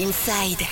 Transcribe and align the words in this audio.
Inside. 0.00 0.62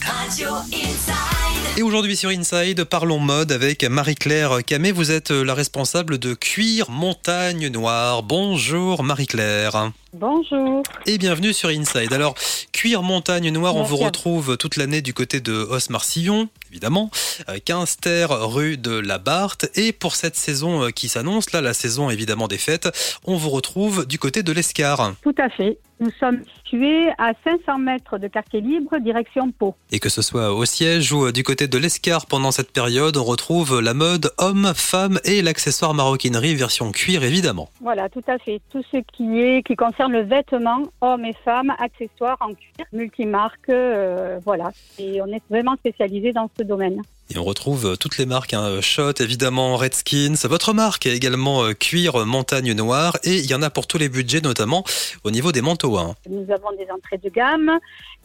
Radio 0.00 0.48
Inside. 0.72 1.78
Et 1.78 1.82
aujourd'hui 1.82 2.16
sur 2.16 2.30
Inside, 2.30 2.84
parlons 2.84 3.18
mode 3.18 3.52
avec 3.52 3.84
Marie-Claire 3.84 4.64
Camet. 4.64 4.92
Vous 4.92 5.10
êtes 5.10 5.30
la 5.30 5.52
responsable 5.52 6.16
de 6.16 6.32
Cuir 6.32 6.90
Montagne 6.90 7.68
Noire. 7.68 8.22
Bonjour 8.22 9.02
Marie-Claire. 9.02 9.92
Bonjour. 10.14 10.82
Et 11.04 11.18
bienvenue 11.18 11.52
sur 11.52 11.68
Inside. 11.68 12.14
Alors, 12.14 12.34
Cuir 12.72 13.02
Montagne 13.02 13.50
Noire, 13.50 13.74
on 13.74 13.80
Merci 13.80 13.90
vous 13.90 13.96
retrouve 13.98 14.56
toute 14.56 14.76
l'année 14.76 15.02
du 15.02 15.12
côté 15.12 15.40
de 15.40 15.52
Os-Marcillon, 15.52 16.48
évidemment, 16.70 17.10
euh, 17.50 17.58
15 17.62 17.98
terres 17.98 18.48
rue 18.48 18.78
de 18.78 18.92
la 18.92 19.18
Barthe. 19.18 19.70
Et 19.74 19.92
pour 19.92 20.14
cette 20.14 20.36
saison 20.36 20.84
euh, 20.84 20.90
qui 20.90 21.10
s'annonce, 21.10 21.52
là, 21.52 21.60
la 21.60 21.74
saison 21.74 22.08
évidemment 22.08 22.48
des 22.48 22.58
fêtes, 22.58 22.88
on 23.24 23.36
vous 23.36 23.50
retrouve 23.50 24.06
du 24.06 24.18
côté 24.18 24.42
de 24.42 24.52
l'Escar. 24.52 25.14
Tout 25.22 25.34
à 25.38 25.50
fait. 25.50 25.78
Nous 26.02 26.10
sommes 26.18 26.42
situés 26.56 27.10
à 27.16 27.30
500 27.44 27.78
mètres 27.78 28.18
de 28.18 28.26
quartier 28.26 28.60
libre, 28.60 28.98
direction 28.98 29.52
Pau. 29.52 29.76
Et 29.92 30.00
que 30.00 30.08
ce 30.08 30.20
soit 30.20 30.52
au 30.52 30.64
siège 30.64 31.12
ou 31.12 31.26
euh, 31.26 31.30
du 31.30 31.44
côté 31.44 31.68
de 31.68 31.78
l'Escar 31.78 32.26
pendant 32.26 32.50
cette 32.50 32.72
période, 32.72 33.16
on 33.16 33.22
retrouve 33.22 33.80
la 33.80 33.94
mode 33.94 34.32
homme, 34.38 34.72
femme 34.74 35.20
et 35.24 35.42
l'accessoire 35.42 35.94
maroquinerie 35.94 36.56
version 36.56 36.90
cuir 36.90 37.22
évidemment. 37.22 37.68
Voilà, 37.80 38.08
tout 38.08 38.24
à 38.26 38.38
fait. 38.38 38.60
Tout 38.72 38.82
ce 38.90 38.96
qui 39.12 39.38
est 39.38 39.62
qui 39.64 39.76
concerne 39.76 40.10
le 40.10 40.22
vêtement, 40.22 40.82
hommes 41.02 41.24
et 41.24 41.36
femmes, 41.44 41.72
accessoires 41.78 42.38
en 42.40 42.52
cuir, 42.52 42.84
multimarque, 42.92 43.68
euh, 43.68 44.40
voilà. 44.44 44.72
Et 44.98 45.22
on 45.22 45.26
est 45.26 45.42
vraiment 45.50 45.76
spécialisé 45.76 46.32
dans 46.32 46.50
ce 46.58 46.64
domaine. 46.64 47.00
Et 47.34 47.38
on 47.38 47.44
retrouve 47.44 47.86
euh, 47.86 47.96
toutes 47.96 48.18
les 48.18 48.26
marques, 48.26 48.52
hein, 48.52 48.80
Shot 48.82 49.12
évidemment, 49.20 49.76
Redskins, 49.76 50.34
votre 50.44 50.74
marque 50.74 51.06
est 51.06 51.16
également 51.16 51.64
euh, 51.64 51.72
cuir 51.72 52.26
montagne 52.26 52.72
noire 52.74 53.16
et 53.24 53.36
il 53.38 53.46
y 53.50 53.54
en 53.54 53.62
a 53.62 53.70
pour 53.70 53.86
tous 53.86 53.96
les 53.96 54.10
budgets 54.10 54.42
notamment 54.42 54.84
au 55.24 55.30
niveau 55.30 55.50
des 55.50 55.62
manteaux. 55.62 55.96
hein. 55.96 56.14
Nous 56.28 56.44
avons 56.52 56.76
des 56.76 56.86
entrées 56.92 57.18
de 57.18 57.30
gamme 57.30 57.78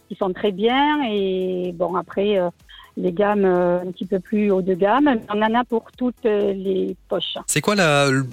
qui 0.10 0.16
sont 0.16 0.34
très 0.34 0.52
bien 0.52 1.02
et 1.10 1.72
bon 1.74 1.96
après 1.96 2.38
euh, 2.38 2.50
les 2.98 3.14
gammes 3.14 3.46
euh, 3.46 3.80
un 3.82 3.92
petit 3.92 4.06
peu 4.06 4.20
plus 4.20 4.52
haut 4.52 4.62
de 4.62 4.74
gamme, 4.74 5.22
on 5.34 5.42
en 5.42 5.54
a 5.54 5.64
pour 5.64 5.86
toutes 5.98 6.26
euh, 6.26 6.52
les 6.54 6.96
poches. 7.08 7.36
C'est 7.46 7.62
quoi 7.62 7.76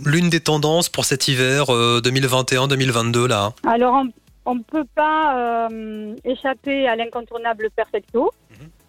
l'une 0.05 0.29
des 0.31 0.41
tendances 0.41 0.89
pour 0.89 1.05
cet 1.05 1.29
hiver 1.29 1.67
euh, 1.73 2.01
2021-2022 2.01 3.27
là? 3.27 3.53
Alors, 3.65 4.03
on 4.47 4.55
ne 4.57 4.61
peut 4.63 4.87
pas 4.95 5.69
euh, 5.70 6.15
échapper 6.25 6.87
à 6.89 6.97
l'incontournable 6.97 7.69
Perfecto. 7.77 8.31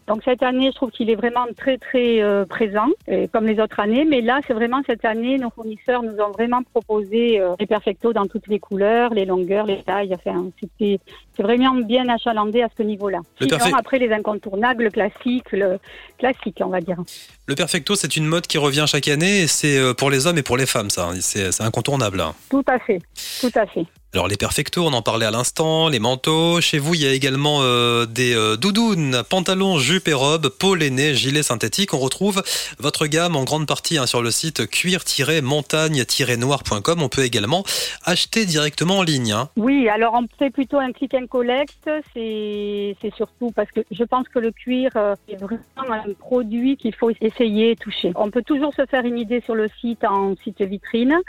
Donc 0.08 0.22
cette 0.24 0.44
année, 0.44 0.68
je 0.72 0.76
trouve 0.76 0.92
qu'il 0.92 1.10
est 1.10 1.16
vraiment 1.16 1.46
très 1.58 1.78
très 1.78 2.22
euh, 2.22 2.46
présent, 2.46 2.88
et 3.08 3.28
comme 3.28 3.46
les 3.48 3.60
autres 3.60 3.80
années. 3.80 4.06
Mais 4.06 4.22
là, 4.22 4.40
c'est 4.46 4.54
vraiment 4.54 4.82
cette 4.86 5.04
année, 5.04 5.38
nos 5.38 5.50
fournisseurs 5.50 6.04
nous 6.04 6.18
ont 6.20 6.32
vraiment 6.32 6.62
proposé 6.62 7.40
euh, 7.40 7.56
les 7.60 7.66
Perfecto 7.66 8.14
dans 8.14 8.28
toutes 8.28 8.48
les 8.48 8.60
couleurs, 8.60 9.14
les 9.14 9.26
longueurs, 9.26 9.66
les 9.66 9.82
tailles. 9.82 10.14
Enfin, 10.14 10.46
c'était 10.60 11.00
c'est 11.36 11.44
vraiment 11.44 11.74
bien 11.76 12.08
achalandé 12.08 12.62
à 12.62 12.68
ce 12.78 12.84
niveau-là. 12.84 13.20
Sinon, 13.42 13.50
Perfect- 13.58 13.76
après 13.78 14.00
les 14.00 14.12
incontournables, 14.12 14.84
le 14.86 14.92
classique, 14.92 15.52
le 15.52 15.80
classique, 16.20 16.60
on 16.62 16.68
va 16.70 16.82
dire. 16.82 16.98
Le 17.48 17.56
perfecto 17.56 17.96
c'est 17.96 18.16
une 18.18 18.26
mode 18.26 18.48
qui 18.48 18.58
revient 18.58 18.86
chaque 18.88 19.08
année 19.08 19.42
et 19.42 19.48
c'est 19.48 19.78
euh, 19.78 19.94
pour 19.94 20.10
les 20.10 20.28
hommes 20.28 20.38
et 20.38 20.44
pour 20.44 20.58
les 20.58 20.66
femmes 20.66 20.90
ça, 20.90 21.10
c'est 21.20 21.52
c'est 21.52 21.64
incontournable. 21.64 22.22
hein. 22.22 22.34
Tout 22.50 22.64
à 22.68 22.80
fait, 22.80 23.00
tout 23.42 23.52
à 23.56 23.66
fait. 23.66 23.86
Alors 24.16 24.30
les 24.30 24.38
perfectos, 24.38 24.88
on 24.88 24.94
en 24.94 25.02
parlait 25.02 25.26
à 25.26 25.32
l'instant, 25.32 25.90
les 25.90 26.00
manteaux. 26.00 26.62
Chez 26.62 26.80
vous, 26.80 26.94
il 26.94 27.02
y 27.02 27.06
a 27.06 27.12
également 27.12 27.58
euh, 27.64 28.06
des 28.06 28.34
euh, 28.34 28.56
doudounes, 28.56 29.24
pantalons, 29.30 29.78
jupes 29.78 30.08
et 30.08 30.14
robes, 30.14 30.48
peau 30.48 30.74
lainée, 30.74 31.14
gilets 31.16 31.44
synthétiques. 31.44 31.94
On 31.94 31.98
retrouve 31.98 32.42
votre 32.80 33.08
gamme 33.08 33.36
en 33.36 33.44
grande 33.44 33.68
partie 33.68 33.98
hein, 33.98 34.06
sur 34.06 34.22
le 34.22 34.32
site 34.32 34.70
cuir-montagne-noir.com. 34.70 37.02
On 37.02 37.10
peut 37.10 37.24
également 37.24 37.66
acheter 38.06 38.46
directement 38.46 39.00
en 39.00 39.04
ligne. 39.04 39.34
hein. 39.34 39.50
Oui, 39.58 39.90
alors 39.90 40.14
on 40.14 40.26
fait 40.40 40.50
plutôt 40.50 40.80
un 40.80 40.94
click 40.94 41.14
and 41.14 41.28
collect. 41.28 41.76
C'est 42.14 42.96
surtout 43.18 43.52
parce 43.52 43.70
que 43.74 43.82
je 43.92 44.04
pense 44.06 44.30
que 44.30 44.40
le 44.40 44.52
cuir 44.52 44.92
euh, 44.96 45.16
est 45.28 45.36
vraiment 45.36 45.60
un 45.90 46.14
produit 46.18 46.78
qu'il 46.78 46.96
faut 46.96 47.12
essayer 47.20 47.76
toucher. 47.76 48.14
On 48.16 48.32
peut 48.32 48.44
toujours 48.44 48.74
se 48.74 48.86
faire 48.86 49.04
une 49.04 49.18
idée 49.18 49.42
sur 49.44 49.56
le 49.56 49.68
site 49.82 50.06
en 50.06 50.38
site 50.42 50.62
vitrine 50.62 51.20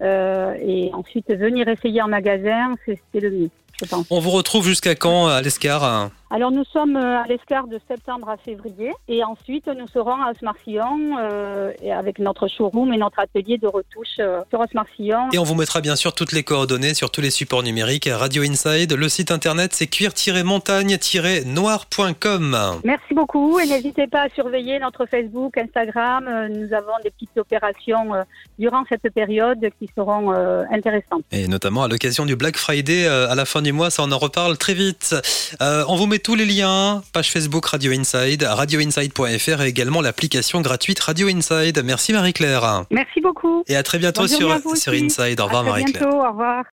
et 0.00 0.90
ensuite 0.92 1.30
venir 1.30 1.68
essayer 1.68 2.02
en 2.02 2.08
magasin, 2.08 2.74
c'est 2.86 3.20
le 3.20 3.30
mieux, 3.30 3.50
je 3.80 3.88
pense. 3.88 4.06
On 4.10 4.20
vous 4.20 4.30
retrouve 4.30 4.64
jusqu'à 4.66 4.94
quand 4.94 5.26
à 5.26 5.40
l'Escar 5.40 5.84
hein? 5.84 6.10
Alors 6.30 6.50
nous 6.50 6.64
sommes 6.64 6.96
euh, 6.96 7.22
à 7.22 7.26
l'escar 7.28 7.68
de 7.68 7.78
septembre 7.86 8.30
à 8.30 8.38
février 8.38 8.92
et 9.08 9.22
ensuite 9.22 9.66
nous 9.66 9.86
serons 9.88 10.22
à 10.22 10.30
Osmarcillon 10.30 11.18
euh, 11.18 11.70
avec 11.92 12.18
notre 12.18 12.48
showroom 12.48 12.94
et 12.94 12.96
notre 12.96 13.20
atelier 13.20 13.58
de 13.58 13.66
retouche 13.66 14.16
euh, 14.20 14.40
sur 14.48 14.60
Osmarcillon. 14.60 15.28
Et 15.32 15.38
on 15.38 15.44
vous 15.44 15.54
mettra 15.54 15.82
bien 15.82 15.96
sûr 15.96 16.14
toutes 16.14 16.32
les 16.32 16.42
coordonnées 16.42 16.94
sur 16.94 17.10
tous 17.10 17.20
les 17.20 17.28
supports 17.30 17.62
numériques. 17.62 18.08
Radio 18.10 18.42
Inside, 18.42 18.94
le 18.94 19.08
site 19.10 19.30
internet 19.30 19.74
c'est 19.74 19.86
cuir-montagne-noir.com. 19.86 22.56
Merci 22.84 23.14
beaucoup 23.14 23.60
et 23.60 23.66
n'hésitez 23.66 24.06
pas 24.06 24.22
à 24.22 24.30
surveiller 24.30 24.78
notre 24.78 25.04
Facebook, 25.06 25.58
Instagram. 25.58 26.26
Euh, 26.26 26.48
Nous 26.48 26.72
avons 26.72 26.94
des 27.04 27.10
petites 27.10 27.36
opérations 27.36 28.14
euh, 28.14 28.22
durant 28.58 28.84
cette 28.88 29.12
période 29.14 29.60
qui 29.78 29.90
seront 29.94 30.32
intéressantes. 30.70 31.24
Et 31.32 31.48
notamment 31.48 31.82
à 31.82 31.88
l'occasion 31.88 32.24
du 32.24 32.34
Black 32.34 32.56
Friday 32.56 33.06
à 33.06 33.34
la 33.34 33.44
fin 33.44 33.60
du 33.62 33.72
mois, 33.72 33.90
ça 33.90 34.02
on 34.02 34.10
en 34.10 34.16
reparle 34.18 34.56
très 34.56 34.72
vite. 34.74 35.14
On 35.60 35.96
vous 35.96 36.06
met 36.06 36.13
tous 36.18 36.34
les 36.34 36.46
liens, 36.46 37.02
page 37.12 37.30
Facebook 37.30 37.66
Radio 37.66 37.92
Inside, 37.92 38.42
radioinside.fr 38.42 39.62
et 39.62 39.66
également 39.66 40.00
l'application 40.00 40.60
gratuite 40.60 41.00
Radio 41.00 41.28
Inside. 41.28 41.82
Merci 41.84 42.12
Marie-Claire. 42.12 42.84
Merci 42.90 43.20
beaucoup. 43.20 43.64
Et 43.66 43.76
à 43.76 43.82
très 43.82 43.98
bientôt 43.98 44.26
sur, 44.26 44.56
sur. 44.76 44.92
Inside. 44.92 45.40
Au 45.40 45.46
revoir 45.46 45.64
Marie-Claire. 45.64 46.06
Au 46.06 46.28
revoir. 46.28 46.62